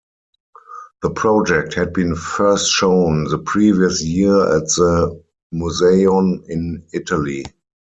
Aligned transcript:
The 1.03 1.11
project 1.11 1.75
had 1.75 1.93
been 1.93 2.15
first 2.15 2.71
shown 2.71 3.25
the 3.25 3.37
previous 3.37 4.01
year 4.03 4.57
at 4.57 4.63
the 4.69 5.21
Museion 5.53 6.41
in 6.49 6.87
Italy. 6.91 7.45